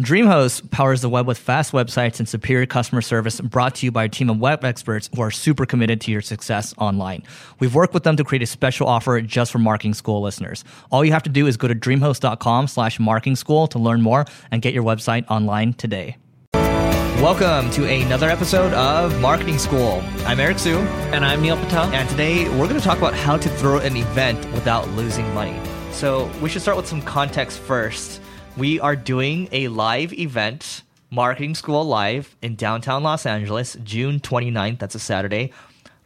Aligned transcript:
DreamHost 0.00 0.70
powers 0.70 1.00
the 1.00 1.08
web 1.08 1.26
with 1.26 1.38
fast 1.38 1.72
websites 1.72 2.18
and 2.18 2.28
superior 2.28 2.66
customer 2.66 3.00
service 3.00 3.40
brought 3.40 3.76
to 3.76 3.86
you 3.86 3.90
by 3.90 4.04
a 4.04 4.08
team 4.10 4.28
of 4.28 4.38
web 4.38 4.62
experts 4.62 5.08
who 5.16 5.22
are 5.22 5.30
super 5.30 5.64
committed 5.64 6.02
to 6.02 6.12
your 6.12 6.20
success 6.20 6.74
online. 6.76 7.22
We've 7.60 7.74
worked 7.74 7.94
with 7.94 8.02
them 8.02 8.14
to 8.18 8.24
create 8.24 8.42
a 8.42 8.46
special 8.46 8.88
offer 8.88 9.18
just 9.22 9.50
for 9.50 9.58
marketing 9.58 9.94
school 9.94 10.20
listeners. 10.20 10.64
All 10.92 11.02
you 11.02 11.12
have 11.12 11.22
to 11.22 11.30
do 11.30 11.46
is 11.46 11.56
go 11.56 11.66
to 11.66 11.74
dreamhost.com 11.74 12.68
slash 12.68 13.00
marketing 13.00 13.36
school 13.36 13.66
to 13.68 13.78
learn 13.78 14.02
more 14.02 14.26
and 14.50 14.60
get 14.60 14.74
your 14.74 14.84
website 14.84 15.24
online 15.30 15.72
today. 15.72 16.18
Welcome 16.52 17.70
to 17.70 17.88
another 17.88 18.28
episode 18.28 18.74
of 18.74 19.18
Marketing 19.22 19.56
School. 19.56 20.04
I'm 20.26 20.38
Eric 20.38 20.58
Siu. 20.58 20.76
And 21.14 21.24
I'm 21.24 21.40
Neil 21.40 21.56
Patel. 21.56 21.84
And 21.84 22.06
today 22.10 22.50
we're 22.50 22.68
going 22.68 22.78
to 22.78 22.84
talk 22.84 22.98
about 22.98 23.14
how 23.14 23.38
to 23.38 23.48
throw 23.48 23.78
an 23.78 23.96
event 23.96 24.44
without 24.52 24.86
losing 24.90 25.32
money. 25.32 25.58
So 25.90 26.30
we 26.42 26.50
should 26.50 26.60
start 26.60 26.76
with 26.76 26.86
some 26.86 27.00
context 27.00 27.60
first 27.60 28.20
we 28.56 28.80
are 28.80 28.96
doing 28.96 29.48
a 29.52 29.68
live 29.68 30.12
event, 30.14 30.82
Marketing 31.10 31.54
School 31.54 31.84
Live, 31.84 32.36
in 32.40 32.56
downtown 32.56 33.02
Los 33.02 33.26
Angeles, 33.26 33.76
June 33.84 34.18
29th. 34.18 34.78
That's 34.78 34.94
a 34.94 34.98
Saturday 34.98 35.52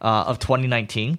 uh, 0.01 0.25
of 0.27 0.39
2019. 0.39 1.17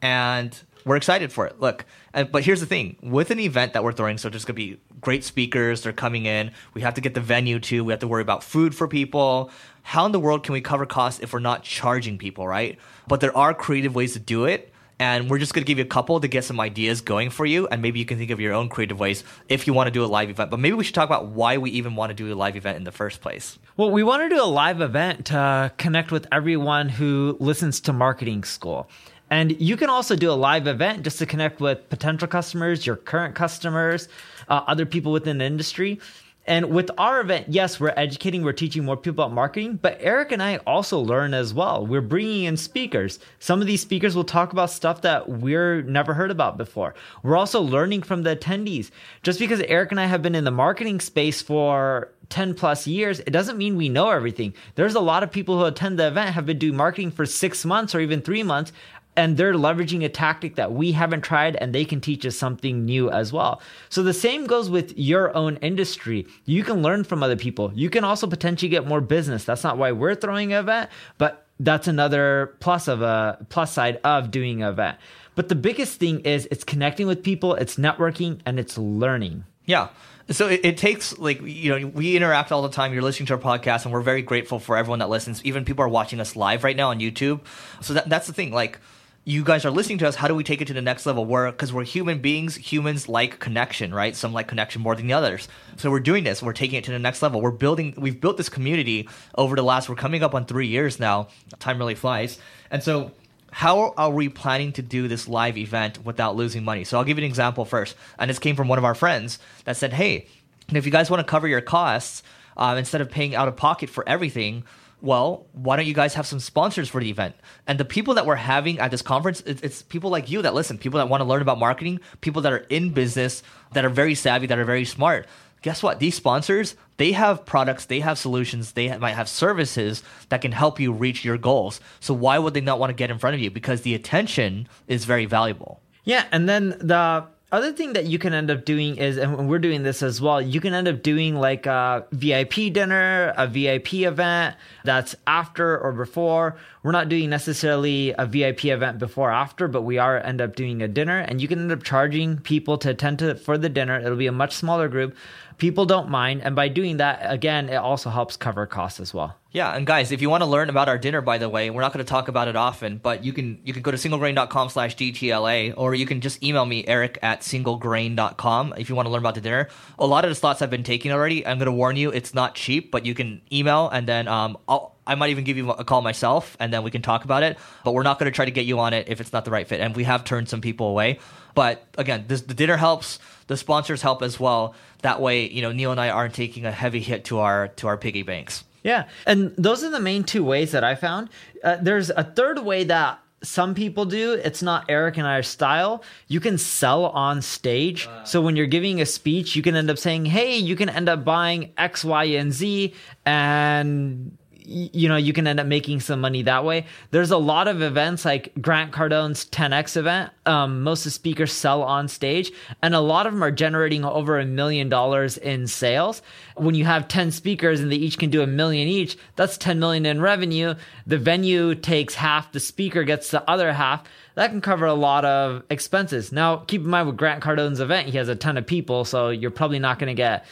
And 0.00 0.60
we're 0.84 0.96
excited 0.96 1.32
for 1.32 1.46
it. 1.46 1.60
Look, 1.60 1.84
uh, 2.14 2.24
but 2.24 2.42
here's 2.42 2.58
the 2.58 2.66
thing 2.66 2.96
with 3.00 3.30
an 3.30 3.38
event 3.38 3.74
that 3.74 3.84
we're 3.84 3.92
throwing, 3.92 4.18
so 4.18 4.28
there's 4.28 4.44
going 4.44 4.56
to 4.56 4.74
be 4.74 4.80
great 5.00 5.22
speakers, 5.22 5.82
they're 5.82 5.92
coming 5.92 6.26
in. 6.26 6.50
We 6.74 6.80
have 6.80 6.94
to 6.94 7.00
get 7.00 7.14
the 7.14 7.20
venue 7.20 7.60
too. 7.60 7.84
We 7.84 7.92
have 7.92 8.00
to 8.00 8.08
worry 8.08 8.22
about 8.22 8.42
food 8.42 8.74
for 8.74 8.88
people. 8.88 9.50
How 9.82 10.04
in 10.06 10.12
the 10.12 10.20
world 10.20 10.42
can 10.42 10.52
we 10.52 10.60
cover 10.60 10.86
costs 10.86 11.20
if 11.20 11.32
we're 11.32 11.38
not 11.38 11.62
charging 11.62 12.18
people, 12.18 12.46
right? 12.48 12.78
But 13.06 13.20
there 13.20 13.36
are 13.36 13.54
creative 13.54 13.94
ways 13.94 14.14
to 14.14 14.18
do 14.18 14.46
it 14.46 14.71
and 15.02 15.28
we're 15.28 15.38
just 15.38 15.52
going 15.52 15.64
to 15.64 15.66
give 15.66 15.78
you 15.78 15.84
a 15.84 15.88
couple 15.88 16.20
to 16.20 16.28
get 16.28 16.44
some 16.44 16.60
ideas 16.60 17.00
going 17.00 17.28
for 17.28 17.44
you 17.44 17.66
and 17.66 17.82
maybe 17.82 17.98
you 17.98 18.04
can 18.04 18.18
think 18.18 18.30
of 18.30 18.38
your 18.38 18.52
own 18.52 18.68
creative 18.68 19.00
ways 19.00 19.24
if 19.48 19.66
you 19.66 19.72
want 19.72 19.88
to 19.88 19.90
do 19.90 20.04
a 20.04 20.06
live 20.06 20.30
event. 20.30 20.48
But 20.48 20.60
maybe 20.60 20.74
we 20.76 20.84
should 20.84 20.94
talk 20.94 21.08
about 21.08 21.26
why 21.26 21.58
we 21.58 21.70
even 21.72 21.96
want 21.96 22.10
to 22.10 22.14
do 22.14 22.32
a 22.32 22.36
live 22.36 22.54
event 22.54 22.76
in 22.76 22.84
the 22.84 22.92
first 22.92 23.20
place. 23.20 23.58
Well 23.76 23.90
we 23.90 24.04
want 24.04 24.22
to 24.22 24.28
do 24.28 24.40
a 24.40 24.46
live 24.46 24.80
event 24.80 25.26
to 25.26 25.72
connect 25.76 26.12
with 26.12 26.28
everyone 26.30 26.88
who 26.88 27.36
listens 27.40 27.80
to 27.80 27.92
marketing 27.92 28.44
school. 28.44 28.88
And 29.28 29.60
you 29.60 29.76
can 29.76 29.90
also 29.90 30.14
do 30.14 30.30
a 30.30 30.38
live 30.38 30.68
event 30.68 31.02
just 31.02 31.18
to 31.18 31.26
connect 31.26 31.58
with 31.58 31.88
potential 31.88 32.28
customers 32.28 32.86
your 32.86 32.96
current 32.96 33.34
customers 33.34 34.08
uh, 34.48 34.62
other 34.68 34.86
people 34.86 35.10
within 35.10 35.38
the 35.38 35.44
industry 35.46 35.98
and 36.44 36.70
with 36.70 36.90
our 36.98 37.20
event, 37.20 37.46
yes, 37.48 37.78
we're 37.78 37.94
educating, 37.96 38.42
we're 38.42 38.52
teaching 38.52 38.84
more 38.84 38.96
people 38.96 39.24
about 39.24 39.34
marketing, 39.34 39.78
but 39.80 39.96
Eric 40.00 40.32
and 40.32 40.42
I 40.42 40.56
also 40.58 40.98
learn 40.98 41.34
as 41.34 41.54
well. 41.54 41.86
We're 41.86 42.00
bringing 42.00 42.44
in 42.44 42.56
speakers. 42.56 43.20
Some 43.38 43.60
of 43.60 43.68
these 43.68 43.80
speakers 43.80 44.16
will 44.16 44.24
talk 44.24 44.52
about 44.52 44.70
stuff 44.70 45.02
that 45.02 45.28
we're 45.28 45.82
never 45.82 46.14
heard 46.14 46.32
about 46.32 46.56
before. 46.56 46.94
We're 47.22 47.36
also 47.36 47.60
learning 47.60 48.02
from 48.02 48.24
the 48.24 48.34
attendees. 48.34 48.90
Just 49.22 49.38
because 49.38 49.60
Eric 49.60 49.92
and 49.92 50.00
I 50.00 50.06
have 50.06 50.22
been 50.22 50.34
in 50.34 50.42
the 50.42 50.50
marketing 50.50 50.98
space 50.98 51.40
for 51.40 52.10
10 52.30 52.54
plus 52.54 52.88
years, 52.88 53.20
it 53.20 53.30
doesn't 53.30 53.58
mean 53.58 53.76
we 53.76 53.88
know 53.88 54.10
everything. 54.10 54.52
There's 54.74 54.96
a 54.96 55.00
lot 55.00 55.22
of 55.22 55.30
people 55.30 55.58
who 55.58 55.66
attend 55.66 55.98
the 55.98 56.08
event 56.08 56.34
have 56.34 56.46
been 56.46 56.58
doing 56.58 56.76
marketing 56.76 57.12
for 57.12 57.24
six 57.24 57.64
months 57.64 57.94
or 57.94 58.00
even 58.00 58.20
three 58.20 58.42
months 58.42 58.72
and 59.16 59.36
they're 59.36 59.54
leveraging 59.54 60.04
a 60.04 60.08
tactic 60.08 60.56
that 60.56 60.72
we 60.72 60.92
haven't 60.92 61.22
tried 61.22 61.56
and 61.56 61.74
they 61.74 61.84
can 61.84 62.00
teach 62.00 62.24
us 62.24 62.36
something 62.36 62.84
new 62.84 63.10
as 63.10 63.32
well. 63.32 63.60
So 63.88 64.02
the 64.02 64.14
same 64.14 64.46
goes 64.46 64.70
with 64.70 64.96
your 64.96 65.34
own 65.36 65.56
industry. 65.56 66.26
You 66.46 66.64
can 66.64 66.82
learn 66.82 67.04
from 67.04 67.22
other 67.22 67.36
people. 67.36 67.72
You 67.74 67.90
can 67.90 68.04
also 68.04 68.26
potentially 68.26 68.70
get 68.70 68.86
more 68.86 69.00
business. 69.00 69.44
That's 69.44 69.64
not 69.64 69.76
why 69.76 69.92
we're 69.92 70.14
throwing 70.14 70.52
an 70.52 70.60
event, 70.60 70.90
but 71.18 71.46
that's 71.60 71.86
another 71.86 72.56
plus 72.60 72.88
of 72.88 73.02
a 73.02 73.44
plus 73.50 73.72
side 73.72 74.00
of 74.02 74.30
doing 74.30 74.62
an 74.62 74.68
event. 74.68 74.98
But 75.34 75.48
the 75.48 75.54
biggest 75.54 75.98
thing 75.98 76.20
is 76.20 76.48
it's 76.50 76.64
connecting 76.64 77.06
with 77.06 77.22
people, 77.22 77.54
it's 77.54 77.76
networking 77.76 78.40
and 78.46 78.58
it's 78.58 78.76
learning. 78.78 79.44
Yeah. 79.66 79.88
So 80.30 80.48
it, 80.48 80.60
it, 80.64 80.76
takes 80.76 81.18
like 81.18 81.42
you 81.42 81.70
know 81.70 81.88
we 81.88 82.16
interact 82.16 82.52
all 82.52 82.62
the 82.62 82.68
time. 82.70 82.92
You're 82.92 83.02
listening 83.02 83.26
to 83.26 83.34
our 83.34 83.40
podcast, 83.40 83.84
and 83.84 83.92
we're 83.92 84.02
very 84.02 84.22
grateful 84.22 84.58
for 84.58 84.76
everyone 84.76 85.00
that 85.00 85.08
listens. 85.08 85.44
Even 85.44 85.64
people 85.64 85.84
are 85.84 85.88
watching 85.88 86.20
us 86.20 86.36
live 86.36 86.64
right 86.64 86.76
now 86.76 86.90
on 86.90 87.00
YouTube. 87.00 87.40
So 87.80 87.94
that, 87.94 88.08
that's 88.08 88.28
the 88.28 88.32
thing. 88.32 88.52
Like 88.52 88.78
you 89.24 89.44
guys 89.44 89.64
are 89.64 89.70
listening 89.70 89.98
to 89.98 90.08
us 90.08 90.16
how 90.16 90.26
do 90.26 90.34
we 90.34 90.42
take 90.42 90.60
it 90.60 90.66
to 90.66 90.72
the 90.72 90.82
next 90.82 91.06
level? 91.06 91.24
We're 91.24 91.50
because 91.50 91.72
we're 91.72 91.84
human 91.84 92.18
beings 92.18 92.56
humans 92.56 93.08
like 93.08 93.38
connection 93.38 93.94
right? 93.94 94.16
Some 94.16 94.32
like 94.32 94.48
connection 94.48 94.82
more 94.82 94.96
than 94.96 95.06
the 95.06 95.12
others. 95.12 95.48
So 95.76 95.90
we're 95.90 96.00
doing 96.00 96.24
this 96.24 96.42
we're 96.42 96.52
taking 96.52 96.78
it 96.78 96.84
to 96.84 96.90
the 96.90 96.98
next 96.98 97.22
level. 97.22 97.40
We're 97.40 97.52
building 97.52 97.94
we've 97.96 98.20
built 98.20 98.36
this 98.36 98.48
community 98.48 99.08
over 99.36 99.54
the 99.54 99.62
last 99.62 99.88
we're 99.88 99.94
coming 99.94 100.22
up 100.22 100.34
on 100.34 100.44
three 100.44 100.66
years 100.66 100.98
now. 100.98 101.28
Time 101.60 101.78
really 101.78 101.94
flies. 101.94 102.38
And 102.70 102.82
so 102.82 103.12
how 103.52 103.94
are 103.96 104.10
we 104.10 104.28
planning 104.28 104.72
to 104.72 104.82
do 104.82 105.08
this 105.08 105.28
live 105.28 105.56
event 105.56 106.04
without 106.04 106.34
losing 106.34 106.64
money? 106.64 106.82
So 106.84 106.98
i'll 106.98 107.04
give 107.04 107.18
you 107.18 107.24
an 107.24 107.30
example 107.30 107.64
first. 107.64 107.94
And 108.18 108.28
this 108.28 108.40
came 108.40 108.56
from 108.56 108.66
one 108.66 108.78
of 108.78 108.84
our 108.84 108.94
friends 108.94 109.38
that 109.64 109.76
said 109.76 109.92
hey 109.92 110.26
if 110.72 110.84
you 110.84 110.92
guys 110.92 111.10
want 111.10 111.24
to 111.24 111.30
cover 111.30 111.46
your 111.46 111.60
costs 111.60 112.22
um, 112.56 112.76
instead 112.76 113.00
of 113.00 113.10
paying 113.10 113.34
out 113.34 113.46
of 113.46 113.56
pocket 113.56 113.88
for 113.88 114.08
everything 114.08 114.64
well, 115.02 115.46
why 115.52 115.76
don't 115.76 115.86
you 115.86 115.94
guys 115.94 116.14
have 116.14 116.26
some 116.26 116.38
sponsors 116.40 116.88
for 116.88 117.00
the 117.00 117.10
event? 117.10 117.34
And 117.66 117.78
the 117.78 117.84
people 117.84 118.14
that 118.14 118.24
we're 118.24 118.36
having 118.36 118.78
at 118.78 118.90
this 118.90 119.02
conference, 119.02 119.42
it's, 119.44 119.60
it's, 119.60 119.82
people 119.82 120.10
like 120.10 120.30
you 120.30 120.42
that 120.42 120.54
listen, 120.54 120.78
people 120.78 120.98
that 120.98 121.08
want 121.08 121.20
to 121.20 121.24
learn 121.24 121.42
about 121.42 121.58
marketing, 121.58 122.00
people 122.20 122.40
that 122.42 122.52
are 122.52 122.64
in 122.68 122.90
business, 122.90 123.42
that 123.72 123.84
are 123.84 123.90
very 123.90 124.14
savvy, 124.14 124.46
that 124.46 124.58
are 124.58 124.64
very 124.64 124.84
smart. 124.84 125.26
Guess 125.62 125.82
what? 125.82 125.98
These 125.98 126.14
sponsors, 126.14 126.76
they 126.96 127.12
have 127.12 127.44
products, 127.44 127.84
they 127.84 128.00
have 128.00 128.18
solutions, 128.18 128.72
they 128.72 128.96
might 128.98 129.14
have 129.14 129.28
services 129.28 130.02
that 130.28 130.40
can 130.40 130.52
help 130.52 130.78
you 130.78 130.92
reach 130.92 131.24
your 131.24 131.38
goals. 131.38 131.80
So 132.00 132.14
why 132.14 132.38
would 132.38 132.54
they 132.54 132.60
not 132.60 132.78
want 132.78 132.90
to 132.90 132.94
get 132.94 133.10
in 133.10 133.18
front 133.18 133.34
of 133.34 133.40
you? 133.40 133.50
Because 133.50 133.82
the 133.82 133.94
attention 133.94 134.68
is 134.86 135.04
very 135.04 135.26
valuable. 135.26 135.80
Yeah, 136.04 136.26
and 136.32 136.48
then 136.48 136.70
the 136.80 137.26
other 137.52 137.72
thing 137.72 137.92
that 137.92 138.06
you 138.06 138.18
can 138.18 138.32
end 138.32 138.50
up 138.50 138.64
doing 138.64 138.96
is, 138.96 139.18
and 139.18 139.48
we're 139.48 139.58
doing 139.58 139.82
this 139.82 140.02
as 140.02 140.20
well, 140.20 140.40
you 140.40 140.60
can 140.60 140.72
end 140.72 140.88
up 140.88 141.02
doing 141.02 141.36
like 141.36 141.66
a 141.66 142.06
VIP 142.10 142.72
dinner, 142.72 143.34
a 143.36 143.46
VIP 143.46 143.94
event 143.94 144.56
that's 144.84 145.14
after 145.26 145.78
or 145.78 145.92
before. 145.92 146.56
We're 146.82 146.92
not 146.92 147.08
doing 147.08 147.30
necessarily 147.30 148.12
a 148.18 148.26
VIP 148.26 148.64
event 148.64 148.98
before 148.98 149.30
after, 149.30 149.68
but 149.68 149.82
we 149.82 149.98
are 149.98 150.18
end 150.18 150.40
up 150.40 150.56
doing 150.56 150.82
a 150.82 150.88
dinner 150.88 151.18
and 151.18 151.40
you 151.40 151.46
can 151.46 151.60
end 151.60 151.70
up 151.70 151.84
charging 151.84 152.38
people 152.38 152.76
to 152.78 152.90
attend 152.90 153.20
to 153.20 153.36
for 153.36 153.56
the 153.56 153.68
dinner. 153.68 154.00
It'll 154.00 154.16
be 154.16 154.26
a 154.26 154.32
much 154.32 154.54
smaller 154.54 154.88
group. 154.88 155.14
People 155.58 155.86
don't 155.86 156.08
mind. 156.08 156.42
And 156.42 156.56
by 156.56 156.66
doing 156.66 156.96
that, 156.96 157.20
again, 157.22 157.68
it 157.68 157.76
also 157.76 158.10
helps 158.10 158.36
cover 158.36 158.66
costs 158.66 158.98
as 158.98 159.14
well. 159.14 159.36
Yeah, 159.52 159.76
and 159.76 159.86
guys, 159.86 160.10
if 160.10 160.22
you 160.22 160.30
want 160.30 160.42
to 160.42 160.48
learn 160.48 160.70
about 160.70 160.88
our 160.88 160.96
dinner, 160.96 161.20
by 161.20 161.36
the 161.36 161.48
way, 161.48 161.68
we're 161.70 161.82
not 161.82 161.92
going 161.92 162.04
to 162.04 162.08
talk 162.08 162.28
about 162.28 162.48
it 162.48 162.56
often, 162.56 162.96
but 162.96 163.22
you 163.22 163.34
can 163.34 163.60
you 163.62 163.74
can 163.74 163.82
go 163.82 163.90
to 163.90 163.98
singlegrain.com 163.98 164.70
slash 164.70 164.96
DTLA, 164.96 165.74
or 165.76 165.94
you 165.94 166.06
can 166.06 166.22
just 166.22 166.42
email 166.42 166.64
me, 166.64 166.86
Eric 166.88 167.18
at 167.22 167.42
singlegrain.com, 167.42 168.74
if 168.78 168.88
you 168.88 168.94
want 168.94 169.06
to 169.06 169.10
learn 169.10 169.20
about 169.20 169.34
the 169.34 169.42
dinner. 169.42 169.68
A 169.98 170.06
lot 170.06 170.24
of 170.24 170.30
the 170.30 170.34
slots 170.34 170.62
I've 170.62 170.70
been 170.70 170.82
taking 170.82 171.12
already. 171.12 171.46
I'm 171.46 171.58
going 171.58 171.66
to 171.66 171.72
warn 171.72 171.96
you, 171.96 172.10
it's 172.10 172.32
not 172.32 172.54
cheap, 172.54 172.90
but 172.90 173.04
you 173.04 173.14
can 173.14 173.42
email, 173.52 173.90
and 173.90 174.08
then 174.08 174.26
um, 174.26 174.56
I'll, 174.66 174.91
I 175.06 175.14
might 175.14 175.30
even 175.30 175.44
give 175.44 175.56
you 175.56 175.70
a 175.70 175.84
call 175.84 176.02
myself, 176.02 176.56
and 176.60 176.72
then 176.72 176.82
we 176.82 176.90
can 176.90 177.02
talk 177.02 177.24
about 177.24 177.42
it. 177.42 177.58
But 177.84 177.92
we're 177.92 178.02
not 178.02 178.18
going 178.18 178.30
to 178.30 178.34
try 178.34 178.44
to 178.44 178.50
get 178.50 178.66
you 178.66 178.78
on 178.78 178.92
it 178.92 179.08
if 179.08 179.20
it's 179.20 179.32
not 179.32 179.44
the 179.44 179.50
right 179.50 179.66
fit. 179.66 179.80
And 179.80 179.96
we 179.96 180.04
have 180.04 180.24
turned 180.24 180.48
some 180.48 180.60
people 180.60 180.88
away. 180.88 181.18
But 181.54 181.84
again, 181.98 182.24
this, 182.28 182.42
the 182.42 182.54
dinner 182.54 182.76
helps. 182.76 183.18
The 183.48 183.56
sponsors 183.56 184.02
help 184.02 184.22
as 184.22 184.38
well. 184.38 184.74
That 185.02 185.20
way, 185.20 185.48
you 185.48 185.62
know, 185.62 185.72
Neil 185.72 185.90
and 185.90 186.00
I 186.00 186.10
aren't 186.10 186.34
taking 186.34 186.64
a 186.64 186.72
heavy 186.72 187.00
hit 187.00 187.24
to 187.26 187.40
our 187.40 187.68
to 187.68 187.88
our 187.88 187.96
piggy 187.96 188.22
banks. 188.22 188.64
Yeah. 188.82 189.08
And 189.26 189.54
those 189.56 189.84
are 189.84 189.90
the 189.90 190.00
main 190.00 190.24
two 190.24 190.44
ways 190.44 190.72
that 190.72 190.84
I 190.84 190.94
found. 190.94 191.30
Uh, 191.62 191.76
there's 191.80 192.10
a 192.10 192.24
third 192.24 192.58
way 192.60 192.84
that 192.84 193.20
some 193.42 193.74
people 193.74 194.04
do. 194.04 194.32
It's 194.34 194.62
not 194.62 194.86
Eric 194.88 195.16
and 195.18 195.26
our 195.26 195.42
style. 195.42 196.04
You 196.28 196.40
can 196.40 196.58
sell 196.58 197.06
on 197.06 197.42
stage. 197.42 198.06
Wow. 198.06 198.24
So 198.24 198.40
when 198.40 198.56
you're 198.56 198.66
giving 198.66 199.00
a 199.00 199.06
speech, 199.06 199.56
you 199.56 199.62
can 199.62 199.74
end 199.74 199.90
up 199.90 199.98
saying, 199.98 200.26
hey, 200.26 200.56
you 200.56 200.76
can 200.76 200.88
end 200.88 201.08
up 201.08 201.24
buying 201.24 201.72
X, 201.76 202.04
Y, 202.04 202.24
and 202.24 202.52
Z. 202.52 202.94
And 203.26 204.38
you 204.64 205.08
know 205.08 205.16
you 205.16 205.32
can 205.32 205.46
end 205.46 205.60
up 205.60 205.66
making 205.66 206.00
some 206.00 206.20
money 206.20 206.42
that 206.42 206.64
way. 206.64 206.86
There's 207.10 207.30
a 207.30 207.36
lot 207.36 207.68
of 207.68 207.82
events 207.82 208.24
like 208.24 208.52
grant 208.60 208.92
cardone's 208.92 209.44
10x 209.46 209.96
event 209.96 210.32
um, 210.46 210.82
most 210.82 211.00
of 211.00 211.04
the 211.04 211.10
speakers 211.10 211.52
sell 211.52 211.82
on 211.82 212.08
stage 212.08 212.50
and 212.82 212.94
a 212.94 213.00
lot 213.00 213.26
of 213.26 213.32
them 213.32 213.44
are 213.44 213.50
generating 213.50 214.04
over 214.04 214.38
a 214.38 214.44
million 214.44 214.88
dollars 214.88 215.38
in 215.38 215.66
sales. 215.66 216.22
When 216.56 216.74
you 216.74 216.84
have 216.84 217.08
10 217.08 217.30
speakers 217.30 217.80
and 217.80 217.92
they 217.92 217.96
each 217.96 218.18
can 218.18 218.30
do 218.30 218.42
a 218.42 218.46
million 218.46 218.88
each 218.88 219.16
that's 219.36 219.56
10 219.56 219.78
million 219.78 220.04
in 220.04 220.20
revenue. 220.20 220.74
The 221.06 221.18
venue 221.18 221.74
takes 221.74 222.14
half 222.14 222.52
the 222.52 222.60
speaker 222.60 223.04
gets 223.04 223.30
the 223.30 223.48
other 223.48 223.72
half. 223.72 224.04
That 224.34 224.50
can 224.50 224.60
cover 224.60 224.86
a 224.86 224.94
lot 224.94 225.24
of 225.24 225.62
expenses. 225.70 226.32
Now 226.32 226.56
keep 226.56 226.82
in 226.82 226.88
mind 226.88 227.06
with 227.06 227.16
grant 227.16 227.42
cardone's 227.42 227.80
event 227.80 228.08
he 228.08 228.18
has 228.18 228.28
a 228.28 228.36
ton 228.36 228.56
of 228.56 228.66
people 228.66 229.04
so 229.04 229.30
you're 229.30 229.50
probably 229.50 229.78
not 229.78 229.98
going 229.98 230.08
to 230.08 230.14
get 230.14 230.44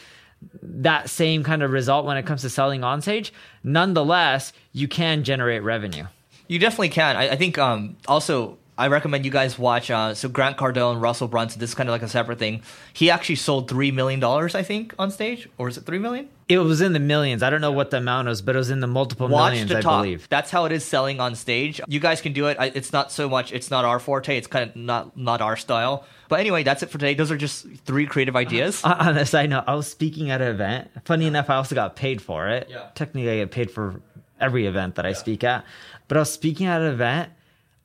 that 0.61 1.09
same 1.09 1.43
kind 1.43 1.63
of 1.63 1.71
result 1.71 2.05
when 2.05 2.17
it 2.17 2.25
comes 2.25 2.41
to 2.41 2.49
selling 2.49 2.83
on 2.83 3.01
stage. 3.01 3.33
Nonetheless, 3.63 4.53
you 4.73 4.87
can 4.87 5.23
generate 5.23 5.63
revenue. 5.63 6.05
You 6.47 6.59
definitely 6.59 6.89
can. 6.89 7.15
I, 7.15 7.29
I 7.31 7.35
think 7.35 7.57
um, 7.57 7.97
also 8.07 8.57
I 8.77 8.87
recommend 8.87 9.25
you 9.25 9.31
guys 9.31 9.59
watch. 9.59 9.91
Uh, 9.91 10.13
so 10.13 10.27
Grant 10.27 10.57
Cardone, 10.57 11.01
Russell 11.01 11.27
Brunson. 11.27 11.59
This 11.59 11.71
is 11.71 11.75
kind 11.75 11.87
of 11.87 11.91
like 11.91 12.01
a 12.01 12.09
separate 12.09 12.39
thing. 12.39 12.63
He 12.93 13.09
actually 13.09 13.35
sold 13.35 13.69
three 13.69 13.91
million 13.91 14.19
dollars, 14.19 14.55
I 14.55 14.63
think, 14.63 14.93
on 14.97 15.11
stage, 15.11 15.47
or 15.57 15.69
is 15.69 15.77
it 15.77 15.85
three 15.85 15.99
million? 15.99 16.29
It 16.51 16.57
was 16.57 16.81
in 16.81 16.93
the 16.93 16.99
millions. 16.99 17.43
I 17.43 17.49
don't 17.49 17.61
know 17.61 17.71
what 17.71 17.91
the 17.91 17.97
amount 17.97 18.27
was, 18.27 18.41
but 18.41 18.55
it 18.55 18.57
was 18.57 18.69
in 18.69 18.79
the 18.81 18.87
multiple 18.87 19.27
Watch 19.27 19.51
millions, 19.51 19.69
the 19.69 19.77
I 19.77 19.81
top. 19.81 20.03
believe. 20.03 20.27
That's 20.29 20.51
how 20.51 20.65
it 20.65 20.71
is 20.71 20.83
selling 20.83 21.19
on 21.19 21.35
stage. 21.35 21.79
You 21.87 21.99
guys 21.99 22.19
can 22.21 22.33
do 22.33 22.47
it. 22.47 22.57
It's 22.59 22.91
not 22.91 23.11
so 23.11 23.29
much. 23.29 23.51
It's 23.53 23.71
not 23.71 23.85
our 23.85 23.99
forte. 23.99 24.37
It's 24.37 24.47
kind 24.47 24.69
of 24.69 24.75
not 24.75 25.15
not 25.17 25.41
our 25.41 25.55
style. 25.55 26.05
But 26.27 26.39
anyway, 26.39 26.63
that's 26.63 26.83
it 26.83 26.87
for 26.87 26.97
today. 26.97 27.13
Those 27.13 27.31
are 27.31 27.37
just 27.37 27.67
three 27.85 28.05
creative 28.05 28.35
ideas. 28.35 28.83
On 28.83 28.93
on 29.07 29.17
a 29.17 29.25
side 29.25 29.49
note, 29.49 29.63
I 29.67 29.75
was 29.75 29.87
speaking 29.89 30.29
at 30.31 30.41
an 30.41 30.47
event. 30.49 30.89
Funny 31.05 31.25
enough, 31.25 31.49
I 31.49 31.55
also 31.55 31.75
got 31.75 31.95
paid 31.95 32.21
for 32.21 32.47
it. 32.49 32.67
Yeah. 32.69 32.87
Technically, 32.95 33.29
I 33.31 33.35
get 33.37 33.51
paid 33.51 33.71
for 33.71 34.01
every 34.39 34.65
event 34.65 34.95
that 34.95 35.05
I 35.05 35.13
speak 35.13 35.43
at. 35.43 35.63
But 36.07 36.17
I 36.17 36.21
was 36.21 36.31
speaking 36.31 36.67
at 36.67 36.81
an 36.81 36.87
event, 36.87 37.31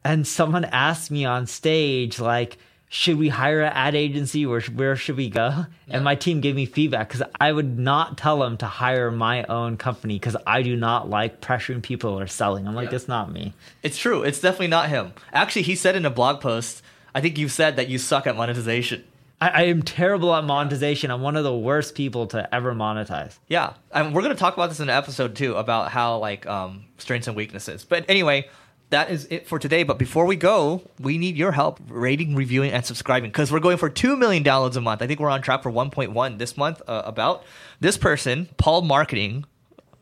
and 0.04 0.26
someone 0.26 0.64
asked 0.64 1.10
me 1.10 1.24
on 1.24 1.46
stage, 1.46 2.18
like, 2.18 2.58
should 2.88 3.18
we 3.18 3.28
hire 3.28 3.62
an 3.62 3.72
ad 3.72 3.94
agency 3.94 4.46
or 4.46 4.60
where 4.60 4.94
should 4.96 5.16
we 5.16 5.28
go? 5.28 5.66
And 5.88 6.04
my 6.04 6.14
team 6.14 6.40
gave 6.40 6.54
me 6.54 6.66
feedback 6.66 7.08
because 7.08 7.22
I 7.40 7.50
would 7.52 7.78
not 7.78 8.16
tell 8.16 8.38
them 8.38 8.56
to 8.58 8.66
hire 8.66 9.10
my 9.10 9.42
own 9.44 9.76
company 9.76 10.14
because 10.14 10.36
I 10.46 10.62
do 10.62 10.76
not 10.76 11.10
like 11.10 11.40
pressuring 11.40 11.82
people 11.82 12.18
or 12.18 12.26
selling. 12.28 12.66
I'm 12.68 12.74
like, 12.74 12.90
Yeah. 12.90 12.96
it's 12.96 13.08
not 13.08 13.32
me. 13.32 13.54
It's 13.82 13.98
true. 13.98 14.22
It's 14.22 14.40
definitely 14.40 14.68
not 14.68 14.88
him. 14.88 15.12
Actually, 15.32 15.62
he 15.62 15.74
said 15.74 15.96
in 15.96 16.06
a 16.06 16.10
blog 16.10 16.40
post. 16.40 16.82
I 17.14 17.20
think 17.20 17.38
you 17.38 17.48
said 17.48 17.76
that 17.76 17.88
you 17.88 17.98
suck 17.98 18.26
at 18.26 18.36
monetization. 18.36 19.02
I, 19.40 19.48
I 19.48 19.62
am 19.64 19.82
terrible 19.82 20.34
at 20.34 20.44
monetization. 20.44 21.10
I'm 21.10 21.22
one 21.22 21.36
of 21.36 21.44
the 21.44 21.54
worst 21.56 21.94
people 21.94 22.26
to 22.28 22.54
ever 22.54 22.72
monetize. 22.74 23.38
Yeah, 23.48 23.72
and 23.92 24.14
we're 24.14 24.22
gonna 24.22 24.34
talk 24.34 24.54
about 24.54 24.68
this 24.68 24.80
in 24.80 24.88
an 24.88 24.96
episode 24.96 25.34
too 25.34 25.56
about 25.56 25.90
how 25.90 26.18
like 26.18 26.46
um, 26.46 26.84
strengths 26.98 27.26
and 27.26 27.36
weaknesses. 27.36 27.84
But 27.84 28.04
anyway, 28.08 28.48
that 28.90 29.10
is 29.10 29.26
it 29.30 29.46
for 29.46 29.58
today. 29.58 29.82
But 29.82 29.98
before 29.98 30.26
we 30.26 30.36
go, 30.36 30.82
we 31.00 31.18
need 31.18 31.36
your 31.36 31.52
help 31.52 31.80
rating, 31.88 32.34
reviewing, 32.34 32.70
and 32.72 32.84
subscribing 32.84 33.30
because 33.30 33.50
we're 33.50 33.60
going 33.60 33.78
for 33.78 33.88
two 33.88 34.16
million 34.16 34.44
downloads 34.44 34.76
a 34.76 34.80
month. 34.80 35.02
I 35.02 35.06
think 35.06 35.20
we're 35.20 35.30
on 35.30 35.42
track 35.42 35.62
for 35.62 35.72
1.1 35.72 36.38
this 36.38 36.56
month. 36.56 36.82
Uh, 36.86 37.02
about 37.04 37.44
this 37.80 37.96
person, 37.96 38.48
Paul 38.56 38.82
Marketing. 38.82 39.44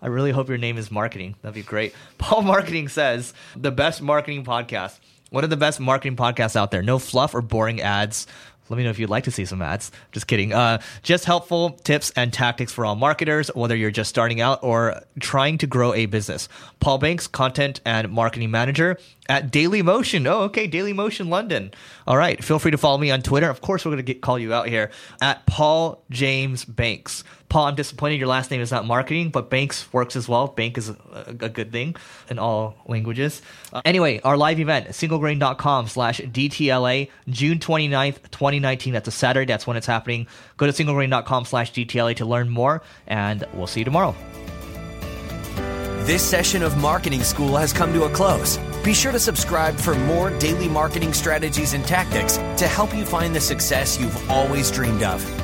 I 0.02 0.08
really 0.08 0.32
hope 0.32 0.48
your 0.48 0.58
name 0.58 0.76
is 0.76 0.90
Marketing. 0.90 1.34
That'd 1.40 1.54
be 1.54 1.62
great. 1.62 1.94
Paul 2.19 2.42
Marketing 2.42 2.88
says 2.88 3.32
the 3.56 3.70
best 3.70 4.02
marketing 4.02 4.44
podcast. 4.44 4.98
One 5.30 5.44
of 5.44 5.50
the 5.50 5.56
best 5.56 5.80
marketing 5.80 6.16
podcasts 6.16 6.54
out 6.54 6.70
there. 6.70 6.82
No 6.82 6.98
fluff 6.98 7.34
or 7.34 7.40
boring 7.40 7.80
ads. 7.80 8.26
Let 8.69 8.78
me 8.78 8.84
know 8.84 8.90
if 8.90 8.99
you'd 8.99 9.11
like 9.11 9.25
to 9.25 9.31
see 9.31 9.44
some 9.44 9.61
ads. 9.61 9.93
Just 10.12 10.26
kidding. 10.26 10.52
Uh, 10.52 10.81
just 11.02 11.26
helpful 11.26 11.70
tips 11.84 12.12
and 12.16 12.32
tactics 12.32 12.72
for 12.72 12.87
all 12.87 12.96
marketers, 12.96 13.49
whether 13.55 13.76
you're 13.76 13.90
just 13.90 14.08
starting 14.08 14.40
out 14.40 14.61
or 14.62 15.02
trying 15.20 15.58
to 15.58 15.66
grow 15.66 15.93
a 15.93 16.06
business. 16.06 16.49
Paul 16.81 16.99
Banks, 16.99 17.26
content 17.26 17.81
and 17.84 18.11
marketing 18.11 18.50
manager 18.50 18.99
at 19.28 19.50
Daily 19.50 19.82
Motion. 19.82 20.26
Oh, 20.26 20.43
okay, 20.43 20.66
Daily 20.66 20.93
Motion 20.93 21.28
London. 21.28 21.72
All 22.06 22.16
right, 22.16 22.43
feel 22.43 22.58
free 22.58 22.70
to 22.70 22.78
follow 22.78 22.99
me 22.99 23.11
on 23.11 23.22
Twitter. 23.22 23.50
Of 23.50 23.61
course, 23.61 23.84
we're 23.84 23.93
going 23.93 24.05
to 24.05 24.14
call 24.14 24.38
you 24.38 24.55
out 24.55 24.69
here 24.69 24.90
at 25.20 25.44
Paul 25.46 26.02
James 26.11 26.64
Banks. 26.64 27.22
Paul, 27.54 27.66
I'm 27.66 27.76
disappointed 27.76 28.18
your 28.18 28.26
last 28.26 28.50
name 28.50 28.60
is 28.60 28.72
not 28.72 28.84
marketing, 28.84 29.30
but 29.30 29.48
Banks 29.48 29.86
works 29.92 30.16
as 30.16 30.28
well. 30.28 30.48
Bank 30.48 30.76
is 30.76 30.88
a, 30.88 30.96
a 31.38 31.48
good 31.48 31.70
thing 31.70 31.94
in 32.28 32.40
all 32.40 32.74
languages. 32.88 33.42
Uh, 33.72 33.80
anyway, 33.84 34.20
our 34.22 34.36
live 34.36 34.58
event, 34.58 34.88
singlegrain.com 34.88 35.86
slash 35.86 36.20
DTLA, 36.20 37.10
June 37.28 37.60
29th, 37.60 38.28
2019. 38.32 38.92
That's 38.92 39.06
a 39.06 39.12
Saturday. 39.12 39.46
That's 39.46 39.68
when 39.68 39.76
it's 39.76 39.86
happening. 39.86 40.26
Go 40.56 40.66
to 40.66 40.72
singlegrain.com 40.72 41.44
slash 41.44 41.72
DTLA 41.72 42.16
to 42.16 42.24
learn 42.24 42.48
more, 42.48 42.82
and 43.06 43.46
we'll 43.54 43.68
see 43.68 43.82
you 43.82 43.84
tomorrow. 43.84 44.16
This 46.06 46.28
session 46.28 46.64
of 46.64 46.76
Marketing 46.78 47.22
School 47.22 47.56
has 47.56 47.72
come 47.72 47.92
to 47.92 48.02
a 48.02 48.10
close. 48.10 48.58
Be 48.82 48.92
sure 48.92 49.12
to 49.12 49.20
subscribe 49.20 49.76
for 49.76 49.94
more 49.94 50.36
daily 50.40 50.66
marketing 50.66 51.12
strategies 51.12 51.72
and 51.72 51.84
tactics 51.84 52.36
to 52.56 52.66
help 52.66 52.92
you 52.92 53.04
find 53.04 53.32
the 53.32 53.40
success 53.40 54.00
you've 54.00 54.28
always 54.28 54.72
dreamed 54.72 55.04
of. 55.04 55.44